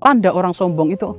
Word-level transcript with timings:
Anda 0.00 0.32
orang 0.32 0.56
sombong 0.56 0.96
itu 0.96 1.12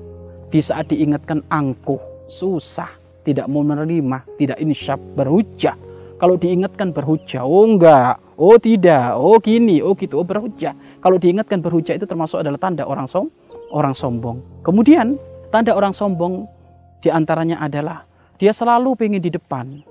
di 0.50 0.58
saat 0.58 0.90
diingatkan 0.90 1.46
angkuh, 1.54 2.02
susah, 2.26 2.90
tidak 3.22 3.46
mau 3.46 3.62
menerima, 3.62 4.26
tidak 4.42 4.58
insyaf, 4.58 4.98
berhujah. 5.14 5.78
Kalau 6.18 6.34
diingatkan 6.34 6.90
berhujah, 6.90 7.46
oh 7.46 7.66
enggak, 7.66 8.18
oh 8.42 8.58
tidak, 8.58 9.14
oh 9.22 9.38
gini, 9.38 9.86
oh 9.86 9.94
gitu, 9.94 10.22
oh 10.22 10.26
berhujah. 10.26 10.74
Kalau 10.98 11.22
diingatkan 11.22 11.62
berhujah 11.62 11.94
itu 11.94 12.10
termasuk 12.10 12.42
adalah 12.42 12.58
tanda 12.58 12.90
orang 12.90 13.06
som 13.06 13.30
orang 13.70 13.94
sombong. 13.94 14.42
Kemudian 14.66 15.22
tanda 15.54 15.78
orang 15.78 15.94
sombong 15.94 16.50
di 17.06 17.14
antaranya 17.14 17.62
adalah 17.62 18.06
dia 18.42 18.50
selalu 18.50 18.98
pengen 18.98 19.22
di 19.22 19.30
depan. 19.30 19.86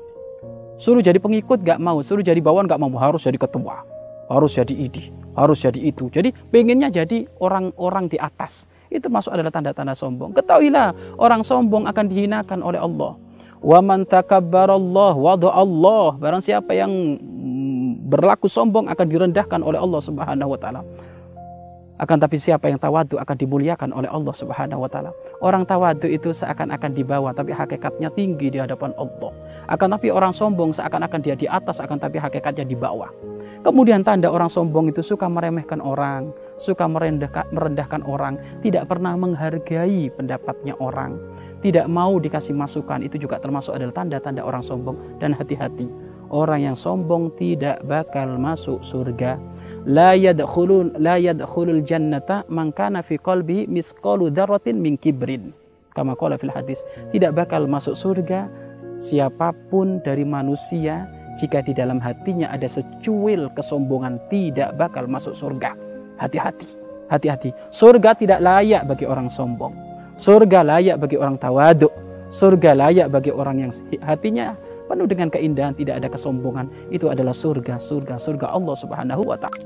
Suruh 0.83 0.99
jadi 0.99 1.23
pengikut 1.23 1.63
gak 1.63 1.79
mau, 1.79 2.03
suruh 2.03 2.27
jadi 2.27 2.43
bawahan 2.43 2.67
gak 2.67 2.83
mau, 2.83 2.91
harus 2.99 3.23
jadi 3.23 3.39
ketua, 3.39 3.87
harus 4.27 4.51
jadi 4.59 4.75
ini, 4.75 5.15
harus 5.39 5.63
jadi 5.63 5.79
itu. 5.79 6.11
Jadi 6.11 6.35
pengennya 6.51 6.91
jadi 6.91 7.31
orang-orang 7.39 8.11
di 8.11 8.19
atas. 8.19 8.67
Itu 8.91 9.07
masuk 9.07 9.31
adalah 9.31 9.55
tanda-tanda 9.55 9.95
sombong. 9.95 10.35
Ketahuilah, 10.35 11.17
orang 11.17 11.47
sombong 11.47 11.87
akan 11.87 12.05
dihinakan 12.11 12.59
oleh 12.61 12.83
Allah. 12.83 13.15
Wa 13.63 13.79
man 13.79 14.03
takabbarallah 14.03 15.15
Allah. 15.55 16.07
Barang 16.19 16.43
siapa 16.43 16.75
yang 16.75 16.91
berlaku 18.11 18.51
sombong 18.51 18.91
akan 18.91 19.07
direndahkan 19.07 19.63
oleh 19.63 19.79
Allah 19.79 20.01
Subhanahu 20.03 20.51
wa 20.51 20.59
taala. 20.59 20.83
Akan 22.01 22.17
tapi 22.17 22.41
siapa 22.41 22.73
yang 22.73 22.81
tawadu 22.81 23.21
akan 23.21 23.37
dimuliakan 23.37 23.93
oleh 23.93 24.09
Allah 24.09 24.33
Subhanahu 24.33 24.81
wa 24.81 24.89
taala. 24.89 25.13
Orang 25.45 25.69
tawadu 25.69 26.09
itu 26.09 26.33
seakan-akan 26.33 26.97
di 26.97 27.05
bawah 27.05 27.37
tapi 27.37 27.53
hakikatnya 27.53 28.09
tinggi 28.17 28.49
di 28.49 28.57
hadapan 28.57 28.97
Allah. 28.97 29.37
Akan 29.69 29.93
tapi 29.93 30.09
orang 30.09 30.33
sombong 30.33 30.73
seakan-akan 30.73 31.21
dia 31.21 31.37
di 31.37 31.45
atas 31.45 31.77
akan 31.77 32.01
tapi 32.01 32.17
hakikatnya 32.17 32.65
di 32.65 32.73
bawah. 32.73 33.13
Kemudian 33.61 34.01
tanda 34.01 34.33
orang 34.33 34.49
sombong 34.49 34.89
itu 34.89 35.05
suka 35.05 35.29
meremehkan 35.29 35.85
orang, 35.85 36.33
suka 36.57 36.89
merendahkan 36.89 38.01
orang, 38.09 38.41
tidak 38.65 38.89
pernah 38.89 39.13
menghargai 39.21 40.09
pendapatnya 40.17 40.73
orang, 40.81 41.21
tidak 41.61 41.85
mau 41.85 42.17
dikasih 42.17 42.57
masukan 42.57 43.05
itu 43.05 43.21
juga 43.21 43.37
termasuk 43.37 43.77
adalah 43.77 43.93
tanda-tanda 43.93 44.41
orang 44.41 44.65
sombong 44.65 44.97
dan 45.21 45.37
hati-hati 45.37 45.93
orang 46.31 46.71
yang 46.71 46.77
sombong 46.79 47.35
tidak 47.37 47.83
bakal 47.85 48.39
masuk 48.39 48.81
surga. 48.81 49.37
La 49.85 50.15
yadkhulun 50.15 50.97
la 51.03 51.19
yadkhulul 51.19 51.83
jannata 51.83 52.47
man 52.49 52.71
fi 53.03 53.19
qalbi 53.19 53.67
misqalu 53.67 54.31
dzarratin 54.31 54.79
min 54.79 54.97
kibrin. 54.97 55.53
Kama 55.91 56.15
qala 56.15 56.39
fil 56.39 56.55
hadis, 56.55 56.87
tidak 57.11 57.35
bakal 57.35 57.67
masuk 57.67 57.99
surga 57.99 58.47
siapa 59.01 59.51
pun 59.73 59.99
dari 60.07 60.23
manusia 60.23 61.09
jika 61.41 61.65
di 61.65 61.73
dalam 61.73 61.99
hatinya 61.99 62.53
ada 62.53 62.69
secuil 62.69 63.51
kesombongan 63.57 64.21
tidak 64.31 64.77
bakal 64.79 65.09
masuk 65.11 65.35
surga. 65.35 65.75
Hati-hati, 66.21 66.69
hati-hati. 67.09 67.51
Surga 67.73 68.13
tidak 68.13 68.45
layak 68.45 68.85
bagi 68.85 69.09
orang 69.09 69.33
sombong. 69.33 69.73
Surga 70.21 70.61
layak 70.61 71.01
bagi 71.01 71.17
orang 71.17 71.41
tawaduk. 71.41 71.91
Surga 72.31 72.77
layak 72.77 73.09
bagi 73.11 73.33
orang 73.33 73.67
yang 73.67 73.73
hatinya 74.05 74.55
penuh 74.91 75.07
dengan 75.07 75.31
keindahan, 75.31 75.71
tidak 75.79 76.03
ada 76.03 76.09
kesombongan. 76.11 76.67
Itu 76.91 77.15
adalah 77.15 77.31
surga, 77.31 77.79
surga, 77.79 78.19
surga 78.19 78.51
Allah 78.51 78.75
Subhanahu 78.75 79.23
wa 79.23 79.39
taala. 79.39 79.63